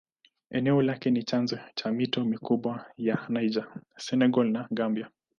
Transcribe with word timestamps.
Eneo 0.51 0.81
lake 0.81 1.11
ni 1.11 1.23
chanzo 1.23 1.59
ya 1.85 1.91
mito 1.91 2.25
mikubwa 2.25 2.85
ya 2.97 3.19
Niger, 3.29 3.81
Senegal 3.97 4.49
na 4.51 4.67
Gambia. 4.71 5.09